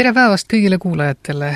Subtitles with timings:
[0.00, 1.50] tere päevast kõigile kuulajatele!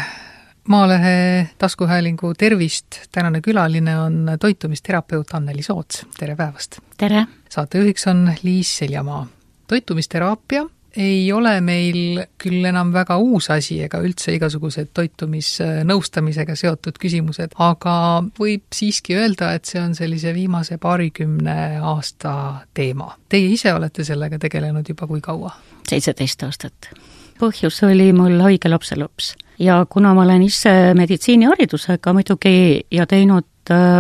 [0.69, 1.12] Maalehe
[1.59, 6.77] taskuhäälingu Tervist tänane külaline on toitumisterapeut Anneli Soots, tere päevast!
[7.01, 7.23] tere!
[7.48, 9.23] saatejuhiks on Liis Seljamaa.
[9.69, 10.66] toitumisteraapia
[10.96, 17.97] ei ole meil küll enam väga uus asi ega üldse igasugused toitumisnõustamisega seotud küsimused, aga
[18.37, 22.37] võib siiski öelda, et see on sellise viimase paarikümne aasta
[22.77, 23.15] teema.
[23.24, 25.56] Teie ise olete sellega tegelenud juba kui kaua?
[25.88, 26.92] seitseteist aastat.
[27.41, 33.47] Põhjus oli mul haige lapselaps ja kuna ma olen ise meditsiiniharidusega muidugi ja teinud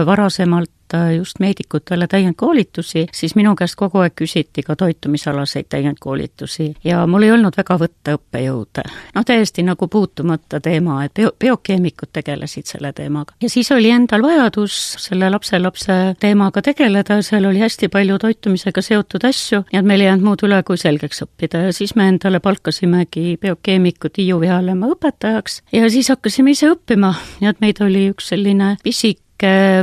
[0.06, 7.06] varasemalt anda just meedikutele täiendkoolitusi, siis minu käest kogu aeg küsiti ka toitumisalaseid täiendkoolitusi ja
[7.06, 8.84] mul ei olnud väga võtta õppejõude.
[9.14, 13.34] noh, täiesti nagu puutumata teema, et bio, biokeemikud tegelesid selle teemaga.
[13.42, 19.24] ja siis oli endal vajadus selle lapselapse teemaga tegeleda, seal oli hästi palju toitumisega seotud
[19.24, 22.40] asju, nii et meil ei jäänud muud üle, kui selgeks õppida ja siis me endale
[22.40, 28.30] palkasimegi biokeemiku Tiiu Vihalema õpetajaks ja siis hakkasime ise õppima, nii et meid oli üks
[28.34, 29.23] selline pisike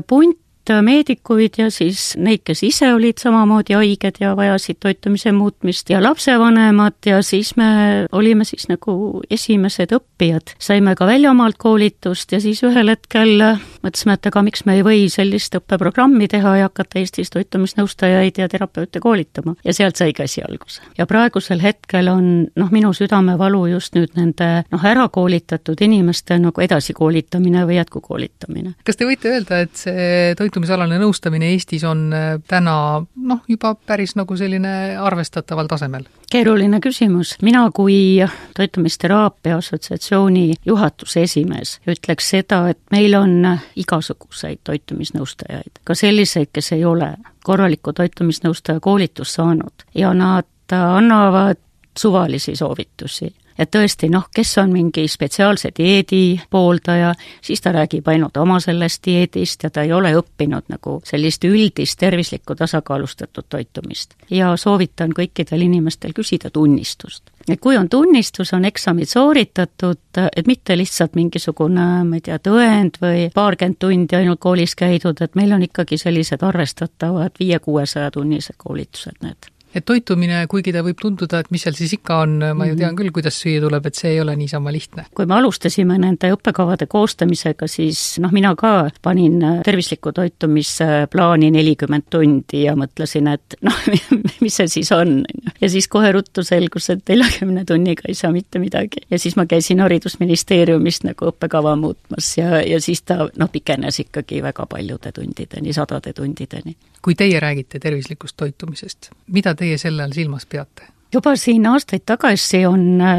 [0.07, 0.40] punt,
[0.81, 6.99] meedikuid ja siis neid, kes ise olid samamoodi haiged ja vajasid toitumise muutmist ja lapsevanemad
[7.05, 10.55] ja siis me olime siis nagu esimesed õppijad.
[10.59, 13.41] saime ka väljamaalt koolitust ja siis ühel hetkel
[13.81, 18.47] mõtlesime, et aga miks me ei või sellist õppeprogrammi teha ja hakata Eestis toitumisnõustajaid ja
[18.49, 19.55] terapeute koolitama.
[19.63, 20.81] ja sealt saigi asi alguse.
[20.97, 26.61] ja praegusel hetkel on noh, minu südamevalu just nüüd nende noh, ära koolitatud inimeste nagu
[26.61, 28.75] edasikoolitamine või jätkukoolitamine.
[28.85, 33.71] kas te võite öelda, et see toit toitumisalane nõustamine Eestis on äh, täna noh, juba
[33.87, 36.03] päris nagu selline arvestataval tasemel?
[36.31, 37.37] keeruline küsimus.
[37.41, 38.19] mina kui
[38.57, 43.47] Toitumisteraapia Assotsiatsiooni juhatuse esimees ütleks seda, et meil on
[43.79, 47.13] igasuguseid toitumisnõustajaid, ka selliseid, kes ei ole
[47.47, 51.59] korralikku toitumisnõustaja koolitust saanud ja nad annavad
[51.97, 58.37] suvalisi soovitusi et tõesti noh, kes on mingi spetsiaalse dieedi pooldaja, siis ta räägib ainult
[58.41, 64.15] oma sellest dieedist ja ta ei ole õppinud nagu sellist üldist tervislikku tasakaalustatud toitumist.
[64.29, 67.23] ja soovitan kõikidel inimestel küsida tunnistust.
[67.49, 70.01] et kui on tunnistus, on eksamid sooritatud,
[70.35, 75.35] et mitte lihtsalt mingisugune, ma ei tea, tõend või paarkümmend tundi ainult koolis käidud, et
[75.35, 81.41] meil on ikkagi sellised arvestatavad viie-kuuesaja tunnised koolitused need et toitumine, kuigi ta võib tunduda,
[81.41, 82.97] et mis seal siis ikka on, ma ju tean mhm.
[82.99, 85.05] küll, kuidas süüa tuleb, et see ei ole niisama lihtne.
[85.15, 92.09] kui me alustasime nende õppekavade koostamisega, siis noh, mina ka panin tervisliku toitumise plaani nelikümmend
[92.11, 93.79] tundi ja mõtlesin, et noh,
[94.43, 95.21] mis see siis on,
[95.61, 99.05] ja siis kohe ruttu selgus, et neljakümne tunniga ei saa mitte midagi.
[99.09, 104.43] ja siis ma käisin Haridusministeeriumist nagu õppekava muutmas ja, ja siis ta noh, pikenes ikkagi
[104.43, 106.75] väga paljude tundideni, sadade tundideni.
[107.01, 110.91] Kui teie räägite tervislikust toitumisest, mida teie selle all silmas peate?
[111.13, 113.17] juba siin aastaid tagasi on äh,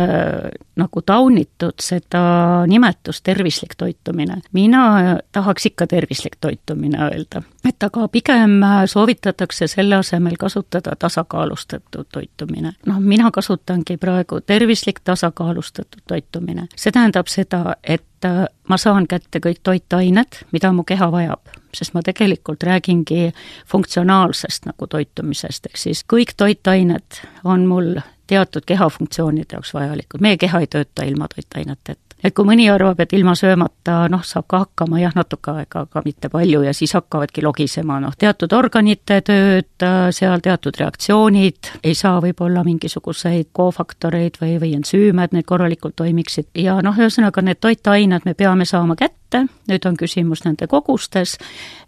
[0.77, 2.23] nagu taunitud seda
[2.67, 4.37] nimetust tervislik toitumine.
[4.53, 12.07] mina tahaks ikka tervislik toitumine öelda, et aga pigem äh, soovitatakse selle asemel kasutada tasakaalustatud
[12.13, 12.73] toitumine.
[12.87, 16.69] noh, mina kasutangi praegu tervislik tasakaalustatud toitumine.
[16.77, 21.95] see tähendab seda, et äh, ma saan kätte kõik toitained, mida mu keha vajab sest
[21.95, 23.33] ma tegelikult räägingi
[23.69, 27.95] funktsionaalsest nagu toitumisest, ehk siis kõik toitained on mul
[28.27, 33.13] teatud kehafunktsioonide jaoks vajalikud, meie keha ei tööta ilma toitaineteta et kui mõni arvab, et
[33.17, 37.45] ilma söömata noh, saab ka hakkama jah, natuke aega, aga mitte palju ja siis hakkavadki
[37.45, 44.77] logisema, noh, teatud organite tööd, seal teatud reaktsioonid, ei saa võib-olla mingisuguseid kofaktoreid või, või
[44.79, 46.53] ensüüme, et need korralikult toimiksid.
[46.63, 49.19] Ja noh, ühesõnaga need toitained me peame saama kätte,
[49.69, 51.39] nüüd on küsimus nende kogustes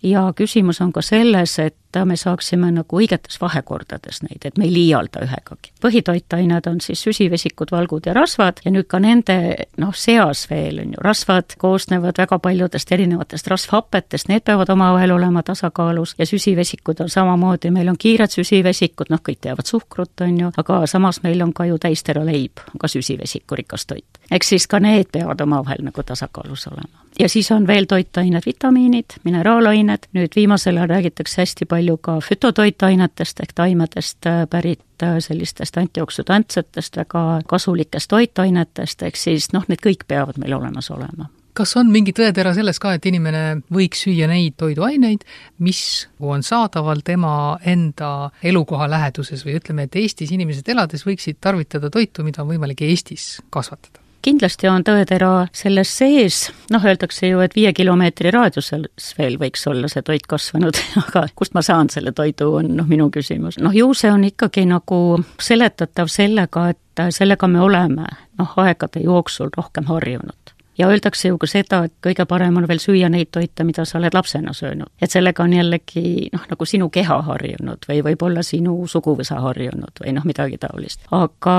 [0.02, 4.72] ja küsimus on ka selles, et me saaksime nagu õigetes vahekordades neid, et me ei
[4.72, 5.70] liialda ühegagi.
[5.82, 9.36] põhitoitained on siis süsivesikud, valgud ja rasvad ja nüüd ka nende
[9.78, 15.42] noh, seas veel on ju, rasvad koosnevad väga paljudest erinevatest rasvhapetest, need peavad omavahel olema
[15.42, 20.50] tasakaalus ja süsivesikud on samamoodi, meil on kiired süsivesikud, noh, kõik teavad suhkrut, on ju,
[20.56, 24.20] aga samas meil on ka ju täisteraleib, ka süsivesikurikas toit.
[24.30, 29.18] eks siis ka need peavad omavahel nagu tasakaalus olema ja siis on veel toitained, vitamiinid,
[29.26, 35.78] mineraalained, nüüd viimasel ajal räägitakse hästi palju ka fütotoitainetest ehk taimedest äh, pärit äh, sellistest
[35.82, 41.30] antioksüdantsetest, väga kasulikest toitainetest, ehk siis noh, need kõik peavad meil olemas olema.
[41.54, 45.22] Kas on mingi tõetera selles ka, et inimene võiks süüa neid toiduaineid,
[45.62, 45.82] mis
[46.18, 49.46] on saadaval tema enda elukoha läheduses?
[49.46, 54.03] Või ütleme, et Eestis inimesed elades võiksid tarvitada toitu, mida on võimalik Eestis kasvatada?
[54.24, 56.38] Kindlasti on tõetera selles sees,
[56.72, 61.54] noh, öeldakse ju, et viie kilomeetri raadiuses veel võiks olla see toit kasvanud aga kust
[61.56, 63.60] ma saan selle toidu, on noh, minu küsimus.
[63.62, 65.00] noh, ju see on ikkagi nagu
[65.40, 71.48] seletatav sellega, et sellega me oleme noh, aegade jooksul rohkem harjunud ja öeldakse ju ka
[71.50, 74.90] seda, et kõige parem on veel süüa neid toite, mida sa oled lapsena söönud.
[75.00, 80.14] et sellega on jällegi noh, nagu sinu keha harjunud või võib-olla sinu suguvõsa harjunud või
[80.16, 81.06] noh, midagi taolist.
[81.10, 81.56] aga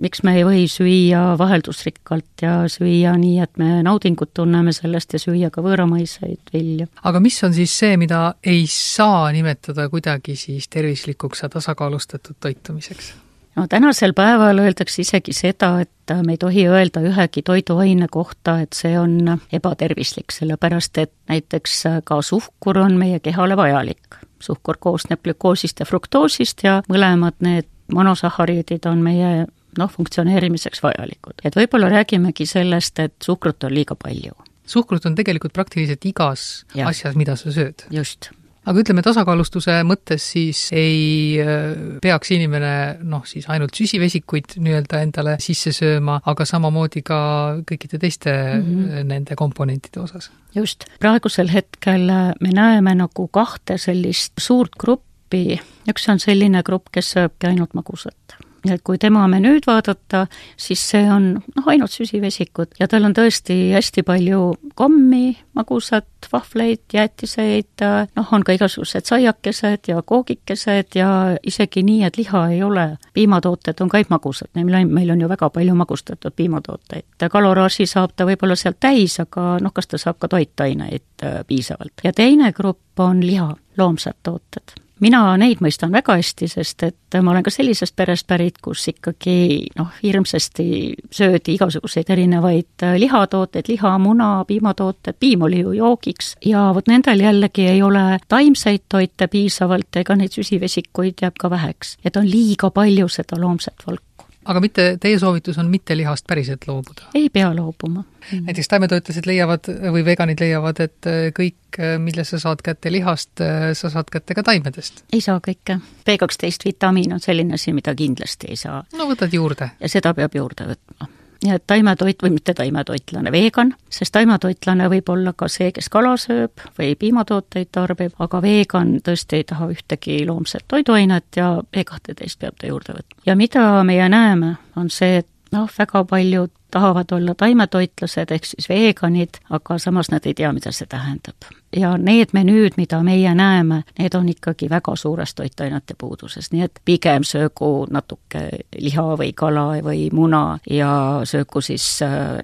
[0.00, 5.22] miks me ei või süüa vaheldusrikkalt ja süüa nii, et me naudingut tunneme sellest ja
[5.22, 6.88] süüa ka võõramaiseid vilju.
[7.02, 13.14] aga mis on siis see, mida ei saa nimetada kuidagi siis tervislikuks ja tasakaalustatud toitumiseks?
[13.56, 18.72] No tänasel päeval öeldakse isegi seda, et me ei tohi öelda ühegi toiduaine kohta, et
[18.76, 24.24] see on ebatervislik, sellepärast et näiteks ka suhkur on meie kehale vajalik.
[24.40, 29.46] suhkur koosneb glükoosist ja fruktoosist ja mõlemad need monosahhariidid on meie
[29.78, 31.40] noh, funktsioneerimiseks vajalikud.
[31.44, 34.32] et võib-olla räägimegi sellest, et suhkrut on liiga palju.
[34.66, 36.88] suhkrut on tegelikult praktiliselt igas ja.
[36.88, 37.86] asjas, mida sa sööd.
[37.90, 38.30] just
[38.68, 42.72] aga ütleme, tasakaalustuse mõttes siis ei äh, peaks inimene
[43.08, 47.20] noh, siis ainult süsivesikuid nii-öelda endale sisse sööma, aga samamoodi ka
[47.68, 49.08] kõikide teiste mm -hmm.
[49.12, 50.30] nende komponentide osas.
[50.54, 56.92] just, praegusel hetkel äh, me näeme nagu kahte sellist suurt gruppi, üks on selline grupp,
[56.92, 60.26] kes sööbki ainult magusat et kui tema menüüd vaadata,
[60.58, 64.40] siis see on noh, ainult süsivesikud ja tal on tõesti hästi palju
[64.78, 67.84] kommi, magusat, vahvleid, jäätiseid,
[68.16, 71.10] noh, on ka igasugused saiakesed ja koogikesed ja
[71.46, 72.88] isegi nii, et liha ei ole.
[73.14, 77.28] piimatooted on ka magusad, meil on, meil on ju väga palju magustatud piimatooteid.
[77.30, 82.04] kaloraaži saab ta võib-olla sealt täis, aga noh, kas ta saab ka toitaineid äh, piisavalt.
[82.04, 87.32] ja teine grupp on liha, loomsad tooted mina neid mõistan väga hästi, sest et ma
[87.32, 90.68] olen ka sellisest perest pärit, kus ikkagi noh, hirmsasti
[91.14, 97.68] söödi igasuguseid erinevaid lihatooteid, liha, muna, piimatooted, piim oli ju joogiks ja vot nendel jällegi
[97.68, 101.96] ei ole taimseid toite piisavalt ega neid süsivesikuid jääb ka väheks.
[102.04, 104.07] et on liiga palju seda loomset valku
[104.48, 107.10] aga mitte, teie soovitus on mitte lihast päriselt loobuda?
[107.18, 108.46] ei pea loobuma mm..
[108.48, 113.34] näiteks taimetoitlased leiavad või veganid leiavad, et äh, kõik, äh, mille sa saad kätte lihast,
[113.44, 115.04] äh, sa saad kätte ka taimedest?
[115.12, 115.80] ei saa kõike.
[116.08, 118.82] B12 vitamiin on selline asi, mida kindlasti ei saa.
[118.96, 119.72] no võtad juurde.
[119.80, 121.12] ja seda peab juurde võtma
[121.44, 126.16] nii et taimetoit või mitte taimetoitlane, vegan, sest taimetoitlane võib olla ka see, kes kala
[126.18, 132.58] sööb või piimatooteid tarbib, aga vegan tõesti ei taha ühtegi loomset toiduainet ja E12 peab
[132.58, 133.22] ta juurde võtma.
[133.26, 138.68] ja mida meie näeme, on see, et noh, väga paljud tahavad olla taimetoitlased ehk siis
[138.68, 141.48] veganid, aga samas nad ei tea, mida see tähendab.
[141.76, 146.80] ja need menüüd, mida meie näeme, need on ikkagi väga suures toitainete puuduses, nii et
[146.84, 148.48] pigem söögu natuke
[148.78, 150.90] liha või kala või muna ja
[151.24, 151.86] söögu siis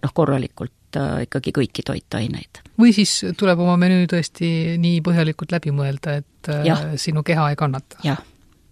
[0.02, 2.62] noh, korralikult äh, ikkagi kõiki toitaineid.
[2.80, 6.78] või siis tuleb oma menüü tõesti nii põhjalikult läbi mõelda, et äh, ja.
[6.96, 8.00] sinu keha ei kannata?
[8.04, 8.24] jah,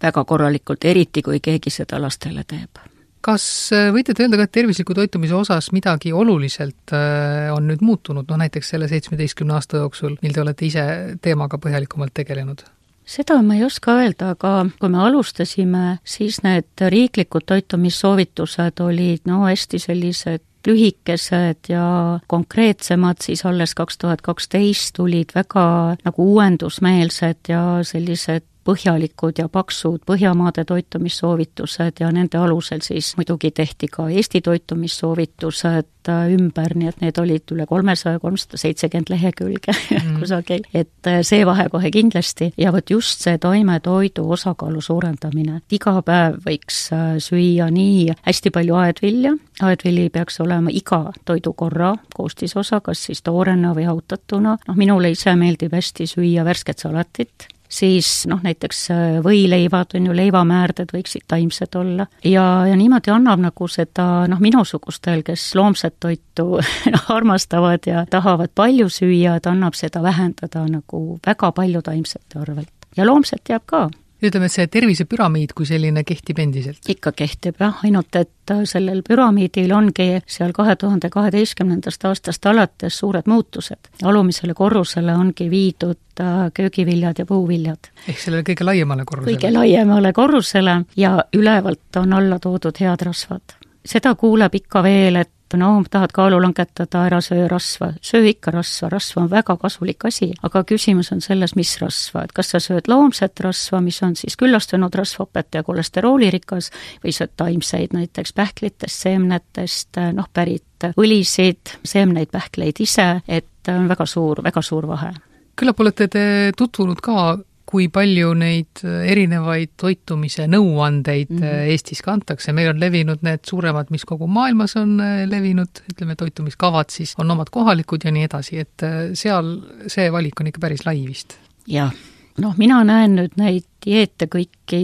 [0.02, 2.92] väga korralikult, eriti kui keegi seda lastele teeb
[3.25, 7.83] kas äh, võite te öelda ka, et tervisliku toitumise osas midagi oluliselt äh, on nüüd
[7.85, 10.87] muutunud, noh näiteks selle seitsmeteistkümne aasta jooksul, mil te olete ise
[11.23, 12.65] teemaga põhjalikumalt tegelenud?
[13.13, 19.43] seda ma ei oska öelda, aga kui me alustasime, siis need riiklikud toitumissoovitused olid no
[19.43, 21.85] hästi sellised lühikesed ja
[22.31, 25.65] konkreetsemad, siis alles kaks tuhat kaksteist tulid väga
[26.05, 33.89] nagu uuendusmeelsed ja sellised põhjalikud ja paksud Põhjamaade toitumissoovitused ja nende alusel siis muidugi tehti
[33.91, 40.17] ka Eesti toitumissoovitused ümber, nii et need olid üle kolmesaja, kolmsada seitsekümmend lehekülge mm.
[40.19, 42.53] kusagil, et äh, see vahe kohe kindlasti.
[42.59, 48.79] Ja vot just see taimetoidu osakaalu suurendamine, iga päev võiks äh, süüa nii hästi palju
[48.83, 55.37] aedvilja, aedvili peaks olema iga toidukorra koostisosa, kas siis toorena või hautatuna, noh minule ise
[55.39, 61.79] meeldib hästi süüa värsket salatit, siis noh, näiteks äh, võileivad on ju, leivamäärded võiksid taimsed
[61.79, 68.05] olla ja, ja niimoodi annab nagu seda noh, minusugustel, kes loomset toitu noh, armastavad ja
[68.10, 72.72] tahavad palju süüa, et annab seda vähendada nagu väga palju taimsete arvelt.
[72.96, 73.88] ja loomset jääb ka
[74.29, 76.82] ütleme, et see tervisepüramiid kui selline kehtib endiselt?
[76.88, 82.98] ikka kehtib jah, ainult et äh, sellel püramiidil ongi seal kahe tuhande kaheteistkümnendast aastast alates
[83.02, 83.91] suured muutused.
[84.02, 87.91] alumisele korrusele ongi viidud äh, köögiviljad ja puuviljad.
[88.08, 89.36] ehk sellele kõige laiemale korrusele?
[89.36, 93.62] kõige laiemale korrusele ja ülevalt on alla toodud head rasvad.
[93.84, 98.89] Seda kuuleb ikka veel, et no tahad kaalu langetada, ära söö rasva, söö ikka rasva,
[98.93, 102.89] rasv on väga kasulik asi, aga küsimus on selles, mis rasva, et kas sa sööd
[102.89, 106.70] loomset rasva, mis on siis küllastunud rasvhapet ja kolesteroolirikas,
[107.05, 114.06] või sööd taimseid, näiteks pähklitest, seemnetest, noh, pärit õlisid, seemneid, pähkleid ise, et on väga
[114.06, 115.12] suur, väga suur vahe.
[115.56, 117.36] küllap olete te tutvunud ka
[117.72, 121.70] kui palju neid erinevaid toitumise nõuandeid mm -hmm.
[121.72, 127.14] Eestis kantakse, meil on levinud need suuremad, mis kogu maailmas on levinud, ütleme, toitumiskavad siis,
[127.19, 129.55] on omad kohalikud ja nii edasi, et seal
[129.86, 131.38] see valik on ikka päris lai vist.
[131.67, 131.93] jah,
[132.38, 134.82] noh, mina näen nüüd neid dieete kõiki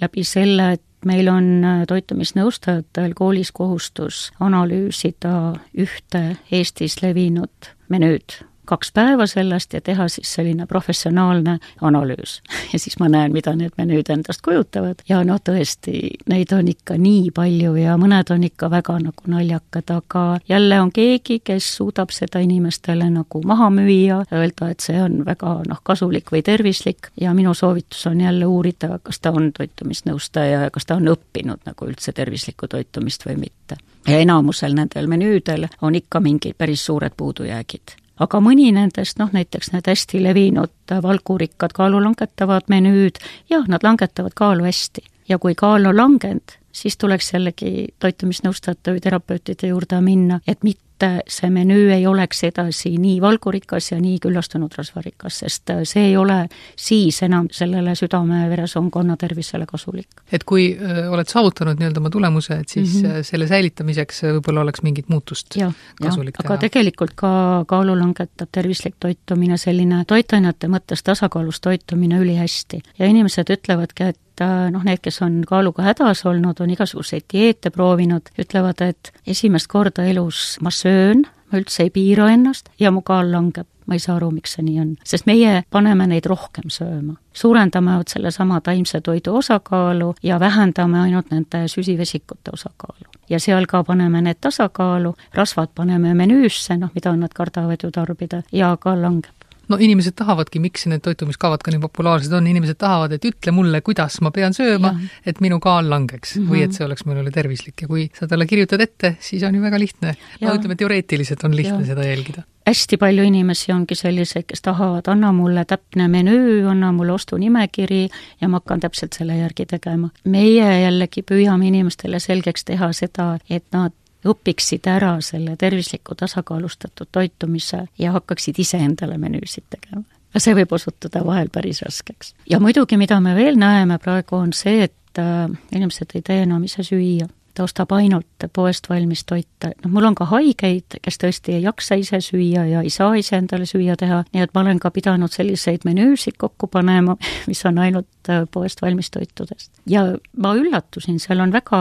[0.00, 5.34] läbi selle, et meil on toitumisnõustajatel koolis kohustus analüüsida
[5.74, 12.40] ühte Eestis levinud menüüd kaks päeva sellest ja teha siis selline professionaalne analüüs.
[12.72, 15.02] ja siis ma näen, mida need menüüd endast kujutavad.
[15.08, 15.96] Ja noh, tõesti,
[16.30, 20.92] neid on ikka nii palju ja mõned on ikka väga nagu naljakad, aga jälle on
[20.94, 26.30] keegi, kes suudab seda inimestele nagu maha müüa, öelda, et see on väga noh, kasulik
[26.32, 27.10] või tervislik.
[27.20, 31.66] Ja minu soovitus on jälle uurida, kas ta on toitumisnõustaja ja kas ta on õppinud
[31.66, 33.80] nagu üldse tervislikku toitumist või mitte.
[34.08, 39.72] Ja enamusel nendel menüüdel on ikka mingid päris suured puudujäägid aga mõni nendest, noh näiteks
[39.74, 45.06] need hästi levinud valgurikkad kaalu langetavad menüüd, jah, nad langetavad kaalu hästi.
[45.28, 50.89] ja kui kaal on langenud, siis tuleks jällegi toitumisnõustajate või terapeutide juurde minna, et mitte
[51.28, 56.42] see menüü ei oleks edasi nii valgurikas ja nii küllastunud rasvarikas, sest see ei ole
[56.76, 60.08] siis enam sellele südame-veresoonkonna tervisele kasulik.
[60.32, 63.22] et kui öö, oled saavutanud nii-öelda oma tulemuse, et siis mm -hmm.
[63.22, 66.54] selle säilitamiseks võib-olla oleks mingit muutust ja, kasulik ja, teha?
[66.54, 73.50] aga tegelikult ka kaalu langetab tervislik toitumine, selline toitainete mõttes tasakaalus toitumine ülihästi ja inimesed
[73.50, 78.80] ütlevadki, et et noh, need, kes on kaaluga hädas olnud, on igasuguseid dieete proovinud, ütlevad,
[78.84, 83.66] et esimest korda elus ma söön, ma üldse ei piira ennast ja mu kaal langeb.
[83.86, 87.16] ma ei saa aru, miks see nii on, sest meie paneme neid rohkem sööma.
[87.34, 93.82] suurendame vot sellesama taimse toidu osakaalu ja vähendame ainult nende süsivesikute osakaalu ja seal ka
[93.84, 99.34] paneme need tasakaalu, rasvad paneme menüüsse, noh, mida nad kardavad ju tarbida, ja ka langeb
[99.70, 103.82] no inimesed tahavadki, miks need toitumiskavad ka nii populaarsed on, inimesed tahavad, et ütle mulle,
[103.86, 104.94] kuidas ma pean sööma,
[105.26, 106.52] et minu kaal langeks mm -hmm.
[106.52, 109.62] või et see oleks minule tervislik ja kui sa talle kirjutad ette, siis on ju
[109.62, 110.16] väga lihtne.
[110.40, 111.94] no ütleme, teoreetiliselt on lihtne ja.
[111.94, 117.12] seda jälgida hästi palju inimesi ongi selliseid, kes tahavad, anna mulle täpne menüü, anna mulle
[117.12, 118.08] ostunimekiri
[118.40, 120.10] ja ma hakkan täpselt selle järgi tegema.
[120.24, 123.92] meie jällegi püüame inimestele selgeks teha seda, et nad
[124.26, 130.02] õpiksid ära selle tervisliku tasakaalustatud toitumise ja hakkaksid iseendale menüüsid tegema.
[130.38, 132.34] see võib osutuda vahel päris raskeks.
[132.50, 136.64] ja muidugi, mida me veel näeme praegu, on see, et äh, inimesed ei tee enam
[136.64, 137.28] ise süüa
[137.60, 141.98] ta ostab ainult poest valmis toite, noh mul on ka haigeid, kes tõesti ei jaksa
[142.00, 145.32] ise süüa ja ei saa ise endale süüa teha, nii et ma olen ka pidanud
[145.32, 147.18] selliseid menüüsid kokku panema,
[147.50, 149.72] mis on ainult äh, poest valmis toitudest.
[149.90, 150.06] ja
[150.40, 151.80] ma üllatusin, seal on väga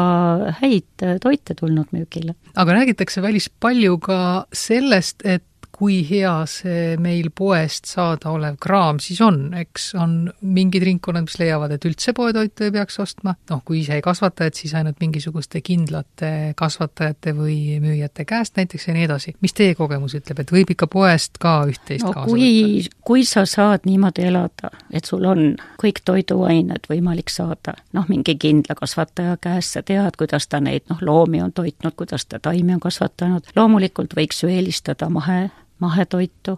[0.59, 2.36] häid äh, toite tulnud müügile.
[2.55, 4.19] aga räägitakse päris palju ka
[4.51, 5.45] sellest, et
[5.79, 11.71] kui hea see meil poest saadaolev kraam siis on, eks on mingid ringkonnad, mis leiavad,
[11.71, 15.62] et üldse poetoitu ei peaks ostma, noh, kui ise ei kasvata, et siis ainult mingisuguste
[15.63, 19.36] kindlate kasvatajate või müüjate käest näiteks ja nii edasi.
[19.39, 23.00] mis teie kogemus ütleb, et võib ikka poest ka üht-teist no, kaasa kui, võtta?
[23.07, 28.75] kui sa saad niimoodi elada, et sul on kõik toiduained võimalik saada, noh, mingi kindla
[28.75, 32.83] kasvataja käest, sa tead, kuidas ta neid noh, loomi on toitnud, kuidas ta taimi on
[32.83, 35.48] kasvatanud, loomulikult võiks ju eelistada mahe
[35.79, 36.57] mahetoitu,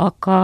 [0.00, 0.38] aga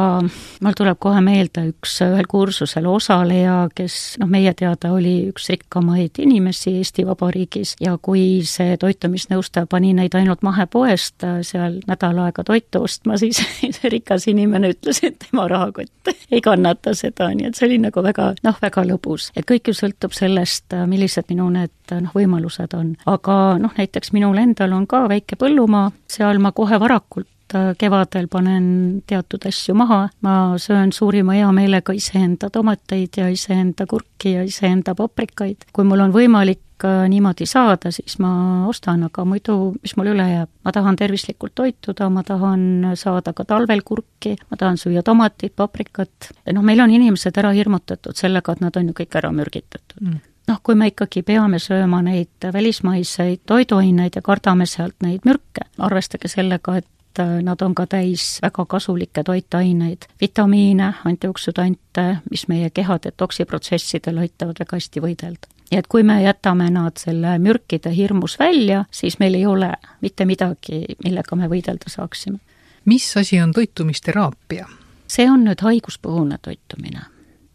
[0.64, 6.20] mul tuleb kohe meelde üks ühel kursusel osaleja, kes noh, meie teada oli üks rikkamaid
[6.22, 12.84] inimesi Eesti Vabariigis ja kui see toitumisnõustaja pani neid ainult mahepoest seal nädal aega toitu
[12.88, 17.68] ostma, siis see rikas inimene ütles, et tema rahakott ei kannata seda, nii et see
[17.70, 19.30] oli nagu väga noh, väga lõbus.
[19.36, 22.94] et kõik ju sõltub sellest, millised minu need noh, võimalused on.
[23.06, 28.26] aga noh, näiteks minul endal on ka väike põllumaa, seal ma kohe varakult Äh, kevadel
[28.28, 28.64] panen
[29.08, 35.64] teatud asju maha, ma söön suurima heameelega iseenda tomateid ja iseenda kurki ja iseenda paprikaid.
[35.72, 40.26] kui mul on võimalik äh, niimoodi saada, siis ma ostan, aga muidu, mis mul üle
[40.28, 40.50] jääb?
[40.64, 46.28] ma tahan tervislikult toituda, ma tahan saada ka talvel kurki, ma tahan süüa tomatit, paprikat,
[46.52, 50.26] noh, meil on inimesed ära hirmutatud sellega, et nad on ju kõik ära mürgitatud mm
[50.48, 56.30] noh, kui me ikkagi peame sööma neid välismaiseid toiduaineid ja kardame sealt neid mürke, arvestage
[56.32, 62.70] sellega, et et äh, nad on ka täis väga kasulikke toitaineid, vitamiine, antioksüdante, mis meie
[62.70, 68.38] keha detoksiprotsessidel aitavad väga hästi võidelda ja et kui me jätame nad selle mürkide hirmus
[68.40, 72.38] välja, siis meil ei ole mitte midagi, millega me võidelda saaksime.
[72.84, 74.66] mis asi on toitumisteraapia?
[75.08, 77.02] see on nüüd haiguspõhune toitumine.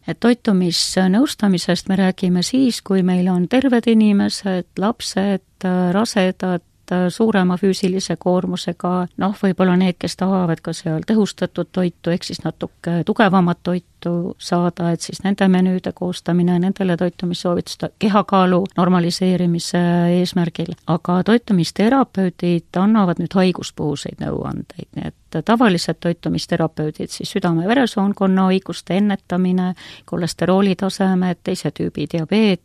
[0.06, 6.62] et toitumisnõustamisest me räägime siis, kui meil on terved inimesed, lapsed, rasedad,
[7.08, 13.02] suurema füüsilise koormusega, noh, võib-olla need, kes tahavad ka seal tõhustatud toitu, ehk siis natuke
[13.06, 19.80] tugevamat toitu saada, et siis nende menüüde koostamine, nendele toitumissoovituste, kehakaalu normaliseerimise
[20.20, 29.72] eesmärgil, aga toitumisterapeudid annavad nüüd haiguspuhuseid nõuandeid, nii et tavalised toitumisterapeudid, siis südame-veresoonkonna haiguste ennetamine,
[30.04, 32.62] kolesterooli tasemed, teise tüübi diabeet,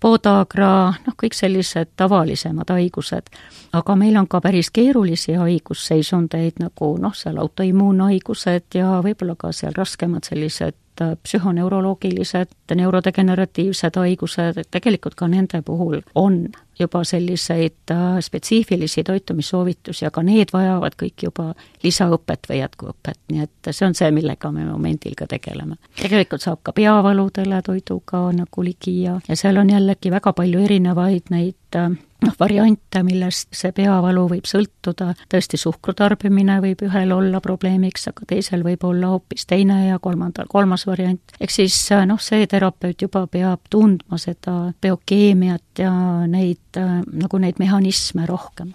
[0.00, 3.30] podagra, noh, kõik sellised tavalisemad haigused.
[3.72, 9.72] aga meil on ka päris keerulisi haigusseisundeid, nagu noh, seal autoimmuunhaigused ja võib-olla ka seal
[9.76, 16.46] raskemad sellised psühhoneuroloogilised, neurodegeneratiivsed haigused, et tegelikult ka nende puhul on
[16.78, 21.52] juba selliseid äh, spetsiifilisi toitumissoovitusi, aga need vajavad kõik juba
[21.84, 25.76] lisaõpet või jätkuõpet, nii et see on see, millega me momendil ka tegeleme.
[26.00, 31.30] tegelikult saab ka peavaludele toiduga nagu ligi ja, ja seal on jällegi väga palju erinevaid
[31.30, 37.40] neid äh, noh, variante, millest see peavalu võib sõltuda, tõesti suhkru tarbimine võib ühel olla
[37.44, 41.36] probleemiks, aga teisel võib olla hoopis teine ja kolmandal kolmas variant.
[41.40, 45.92] ehk siis noh, see terapeut juba peab tundma seda biokeemiat ja
[46.30, 46.80] neid,
[47.12, 48.74] nagu neid mehhanisme rohkem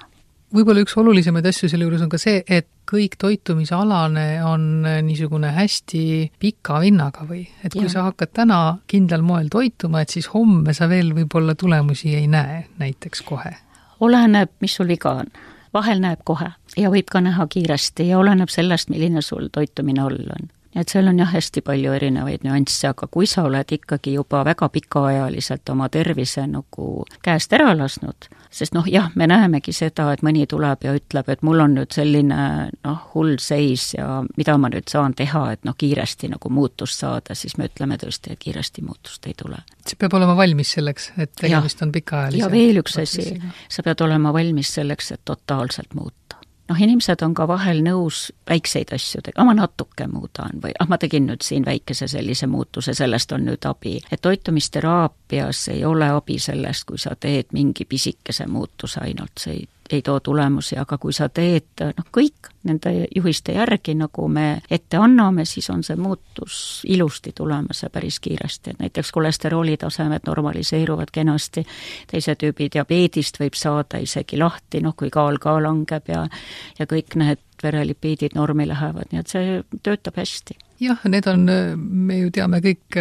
[0.55, 4.65] võib-olla üks olulisemaid asju selle juures on ka see, et kõik toitumisalane on
[5.05, 6.03] niisugune hästi
[6.41, 7.93] pika vinnaga või et kui ja.
[7.93, 12.63] sa hakkad täna kindlal moel toituma, et siis homme sa veel võib-olla tulemusi ei näe
[12.81, 13.55] näiteks kohe?
[13.99, 15.33] oleneb, mis sul viga on.
[15.73, 20.33] vahel näeb kohe ja võib ka näha kiiresti ja oleneb sellest, milline sul toitumine all
[20.37, 24.13] on nii et seal on jah, hästi palju erinevaid nüansse, aga kui sa oled ikkagi
[24.13, 26.89] juba väga pikaajaliselt oma tervise nagu
[27.25, 31.41] käest ära lasknud, sest noh, jah, me näemegi seda, et mõni tuleb ja ütleb, et
[31.45, 32.43] mul on nüüd selline
[32.85, 37.37] noh, hull seis ja mida ma nüüd saan teha, et noh, kiiresti nagu muutust saada,
[37.37, 39.63] siis me ütleme tõesti, et kiiresti muutust ei tule.
[39.89, 43.31] see peab olema valmis selleks, et tegemist on pikaajalise ja veel üks asi,
[43.69, 46.28] sa pead olema valmis selleks, et totaalselt muuta
[46.69, 50.99] noh, inimesed on ka vahel nõus väikseid asju tegema, ma natuke muudan või ah, ma
[51.01, 53.99] tegin nüüd siin väikese sellise muutuse, sellest on nüüd abi.
[54.11, 59.67] et toitumisteraapias ei ole abi sellest, kui sa teed mingi pisikese muutuse ainult, see ei
[59.93, 64.99] ei too tulemusi, aga kui sa teed noh, kõik nende juhiste järgi, nagu me ette
[64.99, 71.11] anname, siis on see muutus ilusti tulemas ja päris kiiresti, et näiteks kolesterooli tasemed normaliseeruvad
[71.11, 71.65] kenasti,
[72.11, 76.25] teise tüübi diabeedist võib saada isegi lahti, noh kui kaal ka langeb ja
[76.79, 81.45] ja kõik need verelipiidid normi lähevad, nii et see töötab hästi jah, need on,
[81.77, 82.97] me ju teame kõik,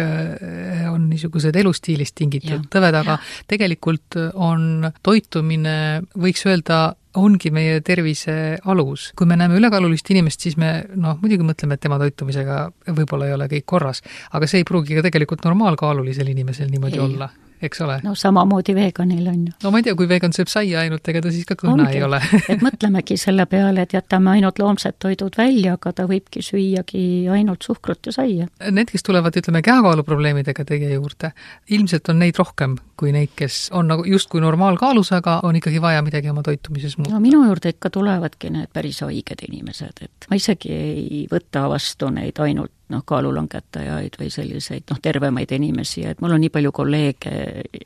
[0.91, 3.19] on niisugused elustiilist tingitud tõved, aga ja.
[3.49, 5.75] tegelikult on toitumine,
[6.19, 6.81] võiks öelda,
[7.19, 9.09] ongi meie tervise alus.
[9.17, 12.61] kui me näeme ülekaalulist inimest, siis me noh, muidugi mõtleme, et tema toitumisega
[12.93, 17.05] võib-olla ei ole kõik korras, aga see ei pruugi ka tegelikult normaalkaalulisel inimesel niimoodi ei.
[17.07, 17.29] olla
[17.61, 17.99] eks ole.
[18.03, 19.53] no samamoodi veganil on ju.
[19.63, 21.99] no ma ei tea, kui vegan sööb saia ainult, ega ta siis ka kõhna Ongi.
[21.99, 22.21] ei ole
[22.53, 27.65] et mõtlemegi selle peale, et jätame ainult loomsed toidud välja, aga ta võibki süüagi ainult
[27.65, 28.47] suhkrut ja saia.
[28.69, 31.33] Need, kes tulevad, ütleme, kehakaaluprobleemidega teie juurde,
[31.75, 36.01] ilmselt on neid rohkem kui neid, kes on nagu justkui normaalkaalus, aga on ikkagi vaja
[36.05, 37.13] midagi oma toitumises muuta.
[37.13, 42.11] no minu juurde ikka tulevadki need päris haiged inimesed, et ma isegi ei võta vastu
[42.13, 47.33] neid ainult noh, kaalulangetajaid või selliseid noh, tervemaid inimesi, et mul on nii palju kolleege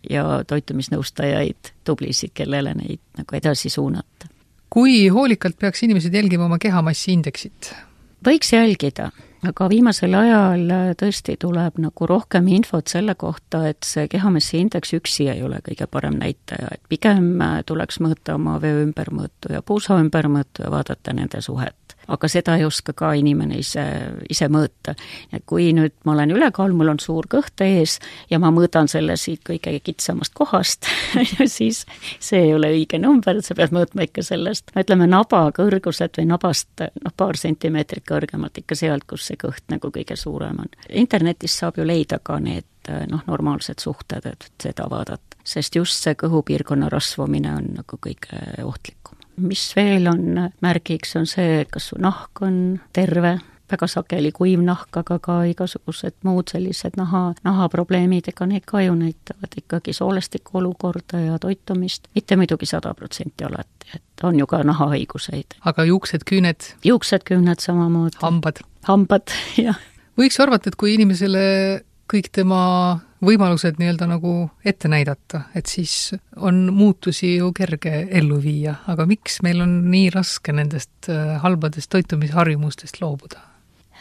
[0.09, 4.31] ja toitumisnõustajaid, tublisid, kellele neid nagu edasi suunata.
[4.73, 7.73] kui hoolikalt peaks inimesed jälgima oma kehamassiindeksit?
[8.23, 9.09] võiks jälgida,
[9.43, 15.43] aga viimasel ajal tõesti tuleb nagu rohkem infot selle kohta, et see kehamassiindeks üksi ei
[15.43, 17.35] ole kõige parem näitaja, et pigem
[17.65, 22.65] tuleks mõõta oma veo ümbermõõtu ja puusa ümbermõõtu ja vaadata nende suhet aga seda ei
[22.65, 23.83] oska ka inimene ise,
[24.29, 24.95] ise mõõta.
[25.31, 29.17] et kui nüüd ma olen ülekaal, mul on suur kõht ees ja ma mõõdan selle
[29.17, 30.89] siit kõige kitsamast kohast
[31.57, 31.85] siis
[32.19, 36.27] see ei ole õige number, sa pead mõõtma ikka sellest, no ütleme, naba kõrguselt või
[36.31, 40.71] nabast noh, paar sentimeetrit kõrgemalt ikka sealt, kus see kõht nagu kõige suurem on.
[40.89, 42.67] internetist saab ju leida ka need
[43.07, 49.02] noh, normaalsed suhted, et seda vaadata, sest just see kõhupiirkonna rasvumine on nagu kõige ohtlikum
[49.37, 53.37] mis veel on märgiks, on see, kas su nahk on terve,
[53.73, 58.95] väga sageli kuiv nahk, aga ka igasugused muud sellised naha, nahaprobleemid, ega need ka ju
[58.97, 64.63] näitavad ikkagi soolestiku olukorda ja toitumist, mitte muidugi sada protsenti alati, et on ju ka
[64.67, 65.57] nahahaiguseid.
[65.65, 66.69] aga juuksed, küüned?
[66.85, 68.19] juuksed, küüned samamoodi.
[68.21, 68.61] hambad?
[68.89, 69.33] hambad,
[69.65, 69.79] jah.
[70.19, 71.47] võiks arvata, et kui inimesele
[72.11, 72.63] kõik tema
[73.25, 74.33] võimalused nii-öelda nagu
[74.65, 80.09] ette näidata, et siis on muutusi ju kerge ellu viia, aga miks meil on nii
[80.13, 83.49] raske nendest äh, halbadest toitumisharjumustest loobuda?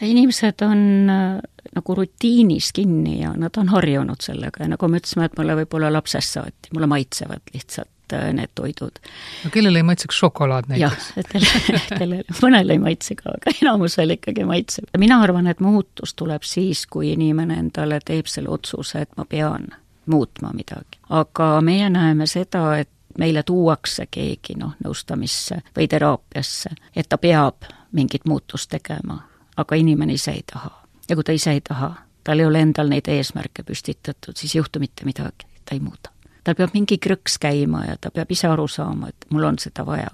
[0.03, 1.39] inimesed on äh,
[1.75, 5.91] nagu rutiinis kinni ja nad on harjunud sellega ja nagu me ütlesime, et mulle võib-olla
[5.93, 7.92] lapsest saati, mulle maitsevad lihtsalt
[8.33, 8.99] need toidud.
[9.43, 11.11] no kellele ei maitseks šokolaad näiteks?
[11.15, 14.89] jah, kellele, kellele, mõnele ei maitse ka, aga enamusel ikkagi maitseb.
[14.97, 19.69] mina arvan, et muutus tuleb siis, kui inimene endale teeb selle otsuse, et ma pean
[20.05, 20.99] muutma midagi.
[21.09, 27.67] aga meie näeme seda, et meile tuuakse keegi noh, nõustamisse või teraapiasse, et ta peab
[27.91, 29.19] mingit muutust tegema,
[29.57, 30.71] aga inimene ise ei taha.
[31.09, 34.59] ja kui ta ise ei taha, tal ei ole endal neid eesmärke püstitatud, siis ei
[34.59, 36.09] juhtu mitte midagi, ta ei muuda.
[36.43, 39.85] Tal peab mingi krõks käima ja ta peab ise aru saama, et mul on seda
[39.87, 40.11] vaja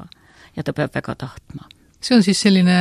[0.56, 1.68] ja ta peab väga tahtma
[2.00, 2.76] see on siis selline,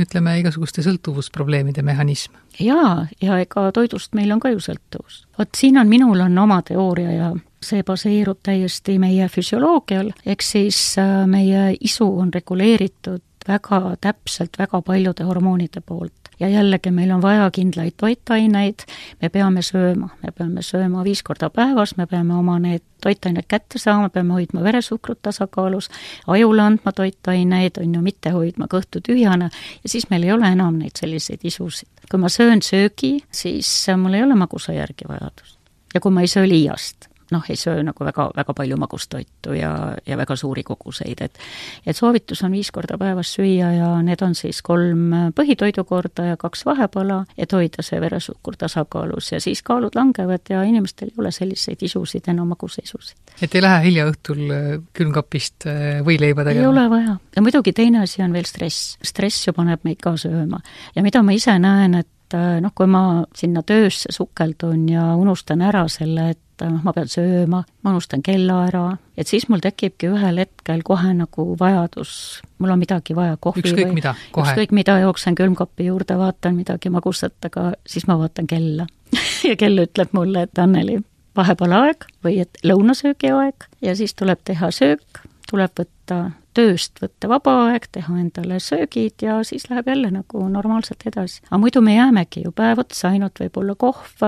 [0.00, 2.36] ütleme, igasuguste sõltuvusprobleemide mehhanism?
[2.60, 5.24] jaa, ja ega toidust meil on ka ju sõltuvus.
[5.38, 10.80] vot siin on, minul on oma teooria ja see baseerub täiesti meie füsioloogial, ehk siis
[11.00, 17.22] äh, meie isu on reguleeritud väga täpselt väga paljude hormoonide poolt ja jällegi, meil on
[17.22, 18.82] vaja kindlaid toitaineid,
[19.22, 23.78] me peame sööma, me peame sööma viis korda päevas, me peame oma need toitained kätte
[23.82, 25.90] saama, peame hoidma veresuhkrut tasakaalus,
[26.26, 29.50] ajule andma toitaineid, on ju, mitte hoidma kõhtu tühjana.
[29.82, 31.88] Ja siis meil ei ole enam neid selliseid isusid.
[32.10, 35.58] kui ma söön söögi, siis mul ei ole magusa järgi vajadust.
[35.94, 39.72] ja kui ma ei söö liiast noh, ei söö nagu väga, väga palju magustoitu ja,
[40.06, 41.38] ja väga suuri koguseid, et
[41.86, 46.66] et soovitus on viis korda päevas süüa ja need on siis kolm põhitoidukorda ja kaks
[46.68, 51.82] vahepala, et hoida see veresuhkur tasakaalus ja siis kaalud langevad ja inimestel ei ole selliseid
[51.82, 53.16] isusid enam magusaisusid.
[53.42, 56.64] et ei lähe hilja õhtul äh, külmkapist äh, võileiba tegema?
[56.64, 57.16] ei ole vaja.
[57.36, 58.96] ja muidugi teine asi on veel stress.
[59.02, 60.60] stress ju paneb meid ka sööma.
[60.94, 65.62] ja mida ma ise näen, et äh, noh, kui ma sinna töösse sukeldun ja unustan
[65.62, 66.40] ära selle, et
[66.84, 68.82] ma pean sööma, ma unustan kella ära,
[69.16, 73.88] et siis mul tekibki ühel hetkel kohe nagu vajadus, mul on midagi vaja, kohvi ükskõik
[73.88, 78.88] või mida, ükskõik mida, jooksen külmkapi juurde, vaatan midagi magusat, aga siis ma vaatan kella.
[79.42, 81.00] Ja kell ütleb mulle, et Anneli,
[81.36, 86.20] vahepeal aeg või et lõunasöögi aeg ja siis tuleb teha söök, tuleb võtta
[86.54, 91.42] tööst võtta vaba aeg, teha endale söögid ja siis läheb jälle nagu normaalselt edasi.
[91.48, 94.24] aga muidu me jäämegi ju päev otsa, ainult võib-olla kohv,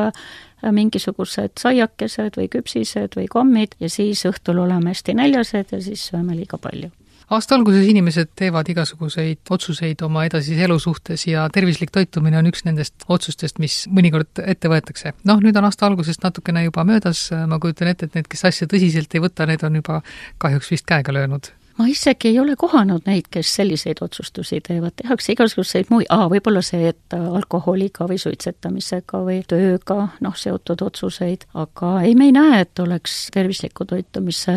[0.65, 6.37] mingisugused saiakesed või küpsised või kommid ja siis õhtul oleme hästi näljased ja siis sööme
[6.37, 6.91] liiga palju
[7.33, 12.65] aasta alguses inimesed teevad igasuguseid otsuseid oma edasise elu suhtes ja tervislik toitumine on üks
[12.67, 15.15] nendest otsustest, mis mõnikord ette võetakse.
[15.25, 18.69] noh, nüüd on aasta algusest natukene juba möödas, ma kujutan ette, et need, kes asja
[18.71, 20.03] tõsiselt ei võta, need on juba
[20.39, 25.33] kahjuks vist käega löönud ma isegi ei ole kohanud neid, kes selliseid otsustusi teevad, tehakse
[25.35, 31.91] igasuguseid muid, aa, võib-olla see, et alkoholiga või suitsetamisega või tööga noh, seotud otsuseid, aga
[32.07, 34.55] ei, me ei näe, et oleks tervisliku toitumise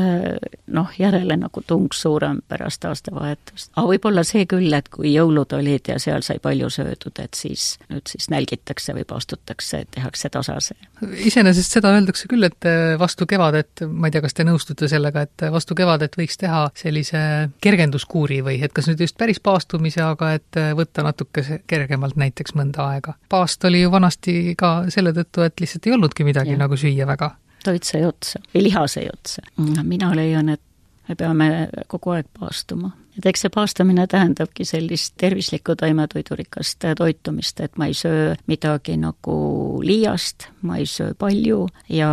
[0.77, 3.71] noh, järele nagu tung suurem pärast aastavahetust.
[3.75, 7.77] aga võib-olla see küll, et kui jõulud olid ja seal sai palju söödud, et siis
[7.89, 10.77] nüüd siis nälgitakse või paastutakse, tehakse tasase.
[11.01, 15.49] iseenesest seda öeldakse küll, et vastu kevadet, ma ei tea, kas te nõustute sellega, et
[15.51, 20.33] vastu kevadet võiks teha sellise sellise kergenduskuuri või et kas nüüd just päris paastumise, aga
[20.37, 23.15] et võtta natuke kergemalt näiteks mõnda aega.
[23.29, 26.57] paast oli ju vanasti ka selle tõttu, et lihtsalt ei olnudki midagi ja.
[26.57, 27.35] nagu süüa väga.
[27.63, 29.41] toit sai otsa või liha sai otsa.
[29.83, 30.61] mina leian, et
[31.07, 32.91] me peame kogu aeg paastuma.
[33.17, 39.37] et eks see paastamine tähendabki sellist tervislikku taimetoidurikast toitumist, et ma ei söö midagi nagu
[39.83, 42.11] liiast, ma ei söö palju ja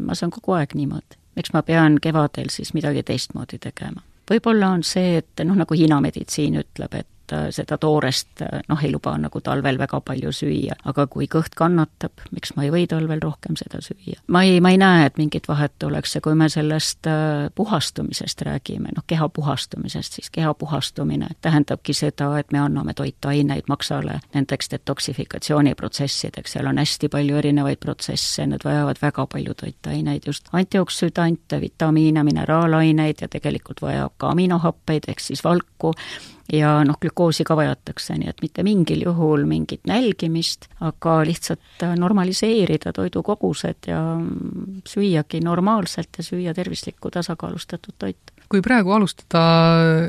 [0.00, 4.02] ma saan kogu aeg niimoodi miks ma pean kevadel siis midagi teistmoodi tegema?
[4.28, 8.60] võib-olla on see, et noh, nagu Hiina meditsiin ütleb, et et äh, seda toorest äh,
[8.68, 12.70] noh, ei luba nagu talvel väga palju süüa, aga kui kõht kannatab, miks ma ei
[12.72, 14.20] või talvel rohkem seda süüa?
[14.28, 18.42] ma ei, ma ei näe, et mingit vahet oleks ja kui me sellest äh, puhastumisest
[18.46, 24.72] räägime, noh, keha puhastumisest, siis keha puhastumine tähendabki seda, et me anname toitaineid maksale nendeks
[24.72, 32.24] detoksifikatsiooniprotsessideks, seal on hästi palju erinevaid protsesse, need vajavad väga palju toitaineid, just antioksüdante, vitamiine,
[32.24, 35.94] mineraalaineid ja tegelikult vajab ka aminohappeid ehk siis valku
[36.52, 42.92] ja noh, glükoosi ka vajatakse, nii et mitte mingil juhul mingit nälgimist, aga lihtsalt normaliseerida
[42.96, 44.00] toidukogused ja
[44.88, 49.42] süüagi normaalselt ja süüa tervislikku tasakaalustatud toitu kui praegu alustada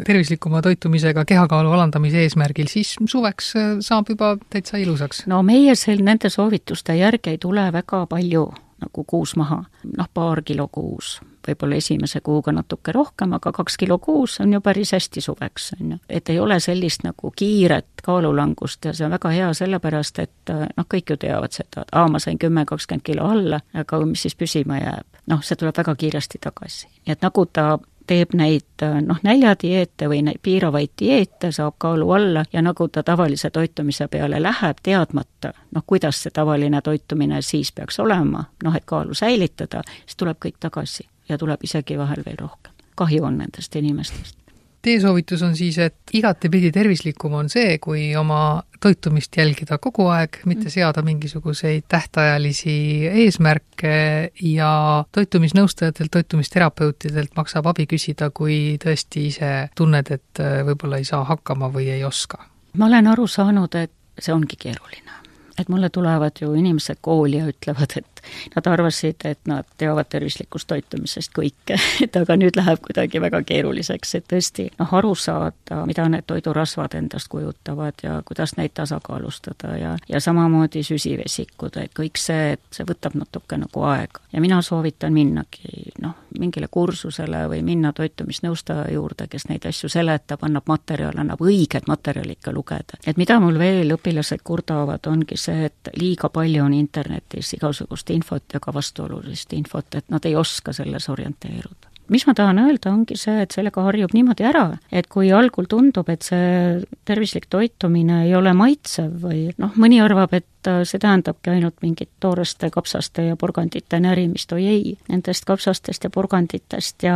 [0.08, 3.52] tervislikuma toitumisega kehakaalu alandamise eesmärgil, siis suveks
[3.84, 5.25] saab juba täitsa ilusaks?
[5.28, 8.47] no meie seal nende soovituste järgi ei tule väga palju
[8.81, 9.63] nagu kuus maha,
[9.97, 14.61] noh, paar kilo kuus võib-olla esimese kuuga natuke rohkem, aga kaks kilo kuus on ju
[14.61, 15.97] päris hästi suveks, on ju.
[16.09, 20.87] et ei ole sellist nagu kiiret kaalulangust ja see on väga hea sellepärast, et noh,
[20.93, 24.35] kõik ju teavad seda, et aa, ma sain kümme, kakskümmend kilo alla, aga mis siis
[24.35, 25.07] püsima jääb?
[25.29, 26.87] noh, see tuleb väga kiiresti tagasi.
[27.05, 27.77] nii et nagu ta
[28.09, 33.49] teeb neid noh, näljadieete või neid piiravaid dieete, saab kaalu alla ja nagu ta tavalise
[33.53, 39.13] toitumise peale läheb, teadmata noh, kuidas see tavaline toitumine siis peaks olema, noh et kaalu
[39.13, 42.73] säilitada, siis tuleb kõik tagasi ja tuleb isegi vahel veel rohkem.
[42.95, 44.39] Kahju on nendest inimestest
[44.81, 50.39] Teie soovitus on siis, et igatepidi tervislikum on see, kui oma toitumist jälgida kogu aeg,
[50.45, 50.73] mitte mm.
[50.77, 52.77] seada mingisuguseid tähtajalisi
[53.11, 53.93] eesmärke
[54.41, 54.71] ja
[55.11, 61.73] toitumisnõustajatelt, toitumisterapeutidelt maksab abi küsida, kui tõesti ise tunned, et äh, võib-olla ei saa hakkama
[61.75, 62.45] või ei oska.
[62.77, 65.19] ma olen aru saanud, et see ongi keeruline
[65.59, 68.18] et mulle tulevad ju inimesed kooli ja ütlevad, et
[68.55, 74.15] nad arvasid, et nad teavad tervislikust toitumisest kõike et aga nüüd läheb kuidagi väga keeruliseks,
[74.19, 79.95] et tõesti noh, aru saada, mida need toidurasvad endast kujutavad ja kuidas neid tasakaalustada ja,
[80.10, 84.23] ja samamoodi süsivesikud, et kõik see, et see võtab natuke nagu aega.
[84.34, 90.43] ja mina soovitan minnagi noh, mingile kursusele või minna toitumisnõustaja juurde, kes neid asju seletab,
[90.45, 92.99] annab materjale, annab õiget materjali ikka lugeda.
[93.05, 98.53] et mida mul veel õpilased kurdavad, ongi see, et liiga palju on internetis igasugust infot
[98.53, 103.17] ja ka vastuolulist infot, et nad ei oska selles orienteeruda mis ma tahan öelda, ongi
[103.19, 108.35] see, et sellega harjub niimoodi ära, et kui algul tundub, et see tervislik toitumine ei
[108.37, 113.99] ole maitsev või noh, mõni arvab, et see tähendabki ainult mingit tooreste kapsaste ja porgandite
[114.03, 117.15] närimist, oi ei, nendest kapsastest ja porganditest ja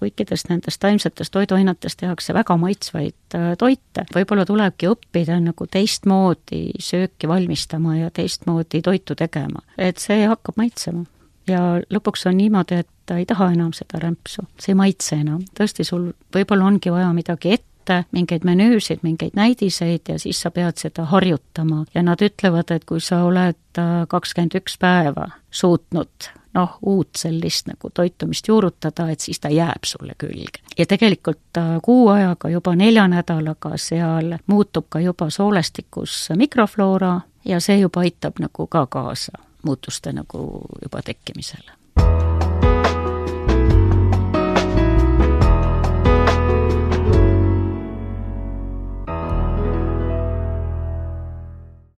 [0.00, 4.06] kõikidest nendest taimsetest toiduainetest tehakse väga maitsvaid äh, toite.
[4.14, 11.04] võib-olla tulebki õppida nagu teistmoodi sööki valmistama ja teistmoodi toitu tegema, et see hakkab maitsema
[11.48, 15.42] ja lõpuks on niimoodi, et ta ei taha enam seda rämpsu, see ei maitse enam.
[15.58, 20.80] tõesti, sul võib-olla ongi vaja midagi ette, mingeid menüüsid, mingeid näidiseid ja siis sa pead
[20.80, 21.84] seda harjutama.
[21.94, 27.68] ja nad ütlevad, et kui sa oled äh, kakskümmend üks päeva suutnud noh, uut sellist
[27.68, 30.62] nagu toitumist juurutada, et siis ta jääb sulle külge.
[30.78, 37.60] ja tegelikult äh, kuu ajaga, juba nelja nädalaga seal muutub ka juba soolestikus mikrofloora ja
[37.60, 40.40] see juba aitab nagu ka kaasa muutuste nagu
[40.82, 41.76] juba tekkimisele.